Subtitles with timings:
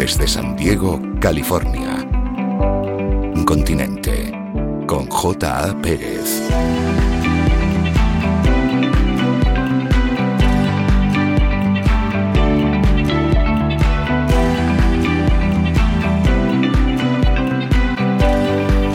[0.00, 2.08] desde San Diego, California.
[3.44, 4.32] Continente
[4.86, 5.76] con J.A.
[5.82, 6.40] Pérez.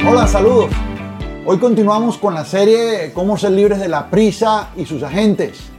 [0.10, 0.72] Hola, saludos.
[1.46, 5.70] Hoy continuamos con la serie Cómo ser libres de la prisa y sus agentes.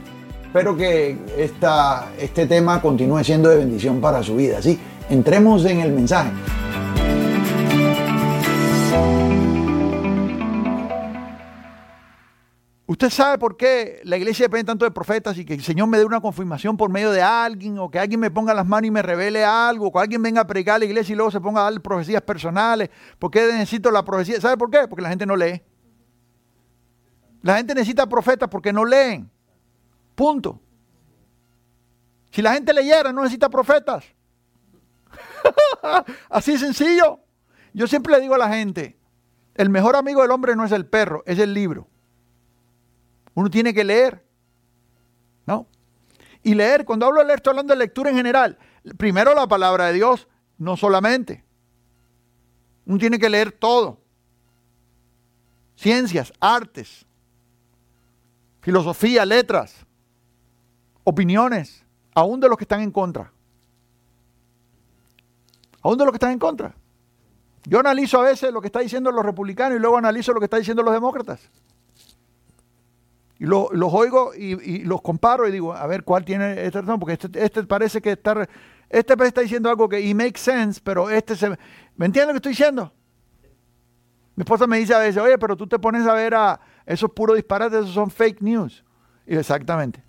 [0.45, 4.61] Espero que esta, este tema continúe siendo de bendición para su vida.
[4.61, 4.79] ¿sí?
[5.09, 6.31] Entremos en el mensaje.
[12.85, 15.97] Usted sabe por qué la iglesia depende tanto de profetas y que el Señor me
[15.97, 18.91] dé una confirmación por medio de alguien o que alguien me ponga las manos y
[18.91, 21.39] me revele algo, o que alguien venga a predicar a la iglesia y luego se
[21.39, 22.89] ponga a dar profecías personales.
[23.19, 24.41] ¿Por qué necesito la profecía?
[24.41, 24.87] ¿Sabe por qué?
[24.89, 25.61] Porque la gente no lee.
[27.43, 29.29] La gente necesita profetas porque no leen.
[30.15, 30.59] Punto.
[32.31, 34.16] Si la gente leyera, no necesita profetas.
[36.29, 37.19] Así sencillo.
[37.73, 38.97] Yo siempre le digo a la gente,
[39.55, 41.87] el mejor amigo del hombre no es el perro, es el libro.
[43.33, 44.23] Uno tiene que leer.
[45.45, 45.67] ¿No?
[46.43, 48.57] Y leer, cuando hablo de leer, estoy hablando de lectura en general.
[48.97, 51.43] Primero la palabra de Dios, no solamente.
[52.85, 53.99] Uno tiene que leer todo.
[55.75, 57.05] Ciencias, artes,
[58.61, 59.85] filosofía, letras,
[61.03, 63.31] opiniones, aún de los que están en contra.
[65.87, 66.75] Aún de los que están en contra.
[67.63, 70.43] Yo analizo a veces lo que está diciendo los republicanos y luego analizo lo que
[70.43, 71.49] está diciendo los demócratas.
[73.39, 76.99] Y los oigo y, los comparo y digo, a ver, ¿cuál tiene esta razón?
[76.99, 78.49] Porque este, este, parece que está,
[78.89, 81.57] este está diciendo algo que y make sense, pero este se...
[81.95, 82.91] ¿Me entiendes lo que estoy diciendo?
[84.35, 87.09] Mi esposa me dice a veces, oye, pero tú te pones a ver a esos
[87.11, 88.83] puros disparates, esos son fake news.
[89.25, 90.03] Y exactamente.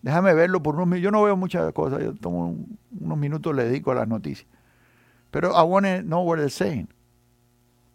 [0.00, 1.04] Déjame verlo por unos minutos.
[1.04, 2.56] Yo no veo muchas cosas, yo tomo
[2.98, 4.48] unos minutos, le dedico a las noticias.
[5.34, 6.88] Pero I want to know what they're saying.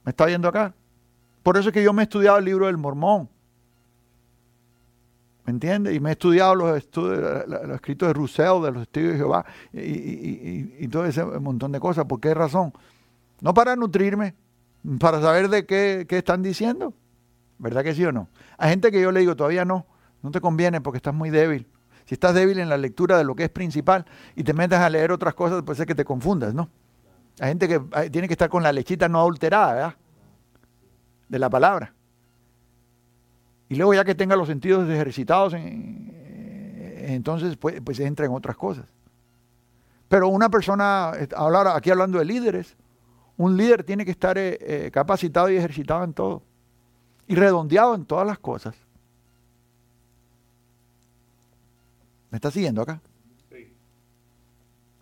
[0.04, 0.74] ¿Me está viendo acá?
[1.42, 3.30] Por eso es que yo me he estudiado el libro del Mormón.
[5.46, 5.96] ¿Me entiendes?
[5.96, 9.46] Y me he estudiado los, estudios, los escritos de Rousseau, de los estudios de Jehová,
[9.72, 12.04] y, todo ese montón de cosas.
[12.04, 12.74] ¿Por qué razón?
[13.40, 14.36] No para nutrirme,
[15.00, 16.94] para saber de qué, qué, están diciendo.
[17.58, 18.28] ¿Verdad que sí o no?
[18.58, 19.86] Hay gente que yo le digo, todavía no,
[20.24, 21.70] no te conviene porque estás muy débil.
[22.04, 24.04] Si estás débil en la lectura de lo que es principal
[24.36, 26.70] y te metes a leer otras cosas, puede ser que te confundas, ¿no?
[27.40, 27.80] Hay gente que
[28.10, 29.96] tiene que estar con la lechita no adulterada, ¿verdad?
[31.30, 31.94] De la palabra.
[33.70, 38.58] Y luego ya que tenga los sentidos ejercitados, eh, entonces pues, pues, entra en otras
[38.58, 38.86] cosas.
[40.10, 42.76] Pero una persona, hablar, aquí hablando de líderes,
[43.38, 46.42] un líder tiene que estar eh, eh, capacitado y ejercitado en todo.
[47.28, 48.76] Y redondeado en todas las cosas.
[52.32, 53.00] ¿Me está siguiendo acá?
[53.52, 53.72] Sí.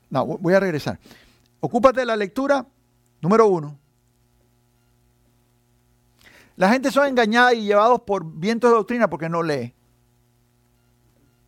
[0.09, 0.99] No, voy a regresar.
[1.59, 2.65] Ocúpate de la lectura,
[3.21, 3.77] número uno.
[6.55, 9.73] La gente son engañada y llevados por vientos de doctrina porque no lee.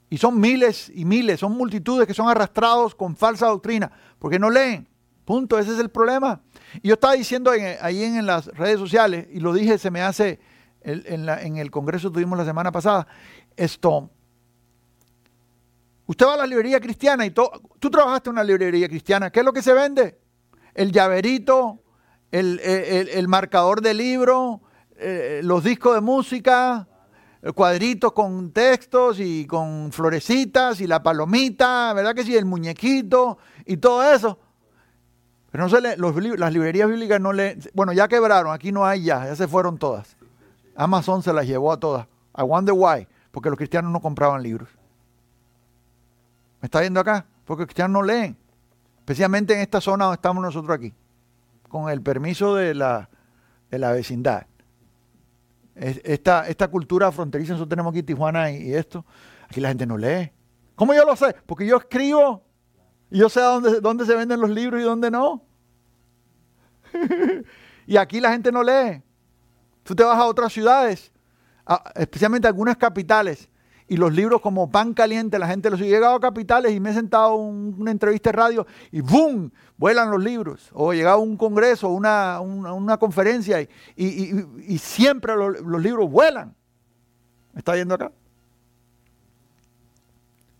[0.09, 4.49] Y son miles y miles, son multitudes que son arrastrados con falsa doctrina porque no
[4.49, 4.87] leen.
[5.25, 6.41] Punto, ese es el problema.
[6.81, 10.39] Y yo estaba diciendo ahí en, las redes sociales, y lo dije, se me hace,
[10.81, 13.07] en, en el congreso tuvimos la semana pasada,
[13.55, 14.09] esto,
[16.09, 19.45] usted va a la librería cristiana y tú trabajaste en una librería cristiana, ¿qué es
[19.45, 20.19] lo que se vende?
[20.73, 21.83] El llaverito,
[22.31, 24.61] el, el marcador de libro,
[24.97, 26.87] eh, los discos de música,
[27.53, 32.35] cuadritos con textos y con florecitas y la palomita, ¿verdad que sí?
[32.35, 33.37] El muñequito
[33.67, 34.39] y todo eso.
[35.51, 35.95] Pero no se le,
[36.37, 37.59] las librerías bíblicas no le...
[37.75, 40.17] Bueno, ya quebraron, aquí no hay ya, ya se fueron todas.
[40.75, 42.07] Amazon se las llevó a todas.
[42.35, 44.69] I wonder why, porque los cristianos no compraban libros.
[46.61, 47.25] ¿Me está viendo acá?
[47.45, 48.37] Porque los cristianos no leen.
[48.99, 50.93] Especialmente en esta zona donde estamos nosotros aquí.
[51.67, 53.09] Con el permiso de la,
[53.69, 54.45] de la vecindad
[55.79, 59.05] esta, esta cultura fronteriza, nosotros tenemos aquí Tijuana y, esto,
[59.47, 60.31] aquí la gente no lee.
[60.75, 61.35] ¿Cómo yo lo sé?
[61.45, 62.43] Porque yo escribo
[63.09, 65.43] y yo sé dónde, dónde se venden los libros y dónde no.
[67.87, 69.01] y aquí la gente no lee.
[69.83, 71.11] Tú te vas a otras ciudades,
[71.95, 73.49] especialmente algunas capitales,
[73.89, 76.91] y los libros como pan caliente, la gente los he llegado a capitales y me
[76.91, 79.51] he sentado en una entrevista de radio y ¡boom!
[79.77, 80.69] vuelan los libros.
[80.73, 86.55] O he llegado a un congreso, una, una, conferencia y, siempre los, libros vuelan.
[87.53, 88.11] ¿Me está viendo acá?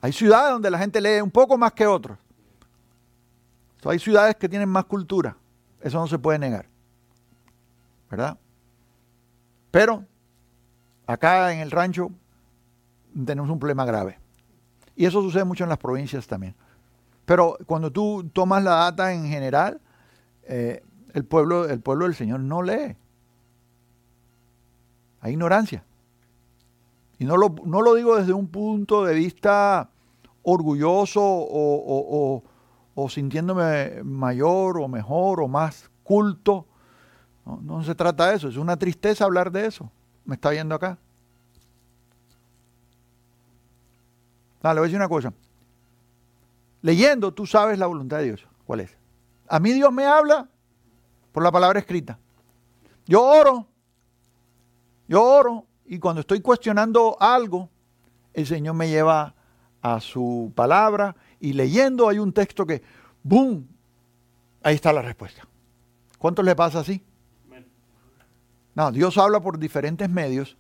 [0.02, 2.18] Hay ciudades donde la gente lee un poco más que otros.
[3.86, 5.38] hay ciudades que tienen más cultura.
[5.82, 6.66] Eso no se puede negar.
[8.10, 8.40] ¿Verdad?
[9.70, 10.04] Pero
[11.06, 12.10] acá en el rancho
[13.26, 14.20] tenemos un problema grave.
[14.96, 16.56] Y eso sucede mucho en las provincias también.
[17.26, 19.80] Pero cuando tú tomas la data en general,
[20.44, 20.84] eh,
[21.14, 22.98] el, pueblo, el pueblo del Señor no lee.
[25.22, 25.84] Hay ignorancia.
[27.20, 29.90] Y no lo, no lo digo desde un punto de vista
[30.42, 32.44] orgulloso o,
[33.10, 36.66] sintiéndome mayor o mejor o más culto.
[37.46, 39.92] No, no se trata de eso, es una tristeza hablar de eso.
[40.26, 40.98] ¿Me está viendo acá?
[44.62, 45.34] Dale, le voy a decir una cosa.
[46.82, 48.48] Leyendo, tú sabes la voluntad de Dios.
[48.66, 48.98] ¿Cuál es?
[49.48, 50.48] A mí Dios me habla
[51.32, 52.20] por la palabra escrita.
[53.06, 53.68] Yo oro,
[55.08, 57.70] yo oro y cuando estoy cuestionando algo,
[58.34, 59.34] el Señor me lleva
[59.82, 62.84] a su palabra y leyendo hay un texto que,
[63.24, 63.68] ¡boom!
[64.62, 65.48] Ahí está la respuesta.
[66.20, 67.04] ¿Cuánto le pasa así?
[68.76, 70.56] No, Dios habla por diferentes medios,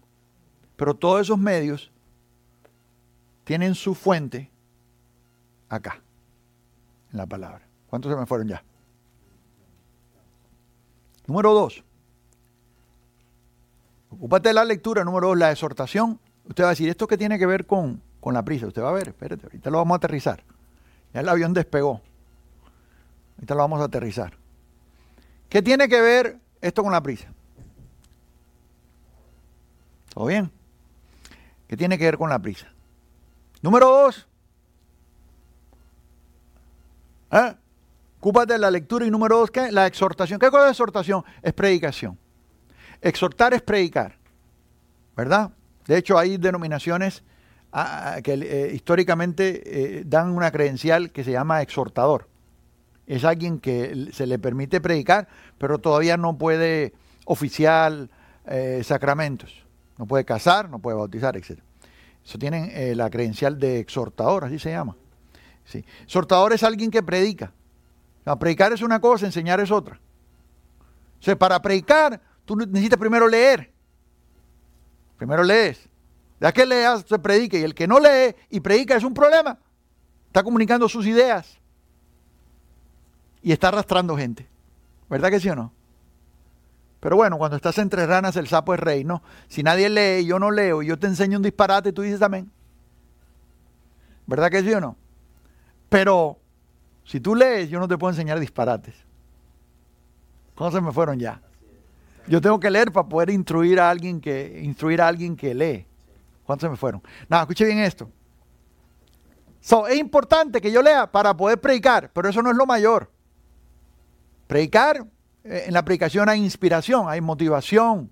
[0.75, 1.91] pero todos esos medios
[3.49, 4.51] tienen su fuente
[5.69, 6.03] acá,
[7.11, 7.67] en la palabra.
[7.87, 8.63] ¿Cuántos se me fueron ya?
[11.25, 11.83] Número dos.
[14.11, 15.03] Ocúpate de la lectura.
[15.03, 16.19] Número dos, la exhortación.
[16.47, 18.67] Usted va a decir, ¿esto qué tiene que ver con, con la prisa?
[18.67, 20.43] Usted va a ver, espérate, ahorita lo vamos a aterrizar.
[21.15, 22.01] Ya el avión despegó.
[23.37, 24.37] Ahorita lo vamos a aterrizar.
[25.49, 27.33] ¿Qué tiene que ver esto con la prisa?
[30.13, 30.51] ¿Todo bien?
[31.67, 32.71] ¿Qué tiene que ver con la prisa?
[33.61, 34.27] Número dos.
[37.31, 37.55] ¿Eh?
[38.47, 39.05] De la lectura.
[39.05, 39.71] Y número dos, ¿qué?
[39.71, 40.39] La exhortación.
[40.39, 41.23] ¿Qué cosa es exhortación?
[41.41, 42.17] Es predicación.
[43.01, 44.17] Exhortar es predicar.
[45.15, 45.51] ¿Verdad?
[45.85, 47.23] De hecho, hay denominaciones
[47.71, 52.27] ah, ah, que eh, históricamente eh, dan una credencial que se llama exhortador.
[53.07, 55.27] Es alguien que se le permite predicar,
[55.57, 56.93] pero todavía no puede
[57.25, 58.09] oficiar
[58.83, 59.63] sacramentos.
[59.97, 61.59] No puede casar, no puede bautizar, etc.
[62.25, 64.95] Eso tienen eh, la credencial de exhortador, así se llama.
[65.65, 65.83] Sí.
[66.03, 67.51] Exhortador es alguien que predica.
[68.39, 69.99] predicar es una cosa, enseñar es otra.
[71.27, 73.71] O para predicar, tú necesitas primero leer.
[75.17, 75.89] Primero lees.
[76.39, 77.59] Ya que leas, se predique.
[77.59, 79.59] Y el que no lee y predica es un problema.
[80.27, 81.57] Está comunicando sus ideas.
[83.41, 84.47] Y está arrastrando gente.
[85.09, 85.73] ¿Verdad que sí o no?
[86.99, 89.23] Pero bueno, cuando estás entre ranas, el sapo es rey, ¿no?
[89.47, 92.51] Si nadie lee, yo no leo, y yo te enseño un disparate, tú dices amén.
[94.25, 94.97] ¿Verdad que sí o no?
[95.87, 96.39] Pero
[97.03, 98.95] si tú lees, yo no te puedo enseñar disparates.
[100.55, 101.41] ¿Cómo se me fueron ya?
[102.27, 105.87] Yo tengo que leer para poder instruir a alguien que, instruir a alguien que lee.
[106.45, 107.01] ¿Cuántos se me fueron?
[107.27, 108.11] Nada, escuche bien esto.
[109.87, 113.09] es importante que yo lea para poder predicar, pero eso no es lo mayor.
[114.47, 115.05] Predicar
[115.43, 118.09] en la predicación hay inspiración, hay motivación,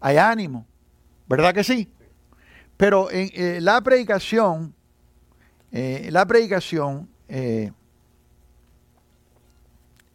[0.00, 0.66] hay ánimo,
[1.28, 1.92] ¿verdad que sí?
[2.76, 4.74] Pero en eh, la predicación,
[5.72, 7.08] eh, la predicación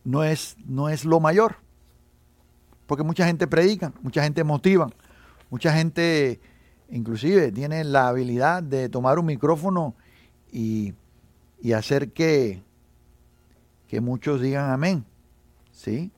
[0.03, 1.57] no, es, no es lo mayor,
[2.87, 4.89] porque mucha gente predica, mucha gente motiva,
[5.49, 6.39] mucha gente
[6.89, 9.95] inclusive tiene la habilidad de tomar un micrófono
[10.51, 10.93] y,
[11.61, 12.61] y hacer que,
[13.87, 15.05] que muchos digan amén,
[15.71, 16.11] ¿sí?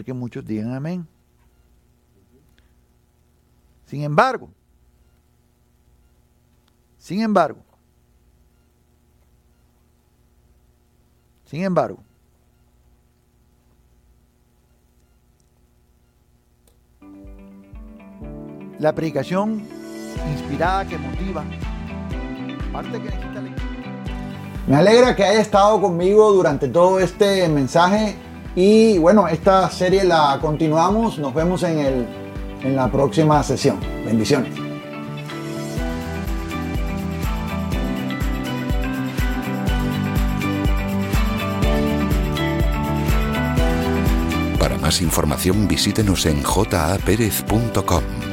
[0.00, 1.06] Que muchos digan amén.
[3.84, 4.48] Sin embargo,
[6.96, 7.62] sin embargo,
[11.44, 12.02] sin embargo,
[18.78, 19.62] la predicación
[20.32, 21.44] inspirada que motiva,
[22.72, 23.42] parte que necesita
[24.66, 28.16] Me alegra que haya estado conmigo durante todo este mensaje
[28.54, 31.18] y bueno, esta serie la continuamos.
[31.18, 32.06] Nos vemos en, el,
[32.62, 33.78] en la próxima sesión.
[34.04, 34.52] Bendiciones.
[44.58, 48.31] Para más información visítenos en japerez.com.